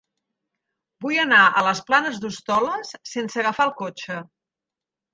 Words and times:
Vull 1.05 1.19
anar 1.25 1.43
a 1.45 1.63
les 1.69 1.83
Planes 1.91 2.19
d'Hostoles 2.25 2.97
sense 3.13 3.45
agafar 3.45 3.71
el 3.71 3.79
cotxe. 3.87 4.23